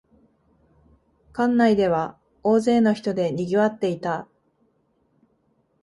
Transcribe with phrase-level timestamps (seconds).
[1.31, 4.27] 館内では大勢の人でにぎわっていた